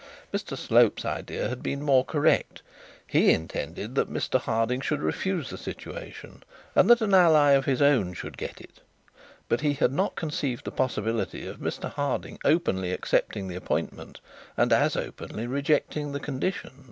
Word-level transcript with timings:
Mr 0.33 0.57
Slope's 0.57 1.05
idea 1.05 1.47
had 1.47 1.61
been 1.61 1.83
more 1.83 2.03
correct. 2.03 2.63
He 3.05 3.29
intended 3.31 3.93
that 3.93 4.09
Mr 4.11 4.41
Harding 4.41 4.81
should 4.81 4.99
refuse 4.99 5.51
the 5.51 5.59
situation, 5.59 6.41
and 6.75 6.89
that 6.89 7.01
an 7.01 7.13
ally 7.13 7.51
of 7.51 7.65
his 7.65 7.83
own 7.83 8.15
should 8.15 8.35
get 8.35 8.59
it; 8.59 8.81
but 9.47 9.61
he 9.61 9.73
had 9.75 9.91
not 9.93 10.15
conceived 10.15 10.65
the 10.65 10.71
possibility 10.71 11.45
of 11.45 11.59
Mr 11.59 11.91
Harding 11.93 12.39
openly 12.43 12.91
accepting 12.91 13.47
the 13.47 13.55
appointment, 13.55 14.19
and 14.57 14.73
as 14.73 14.95
openly 14.95 15.45
rejecting 15.45 16.13
the 16.13 16.19
condition. 16.19 16.71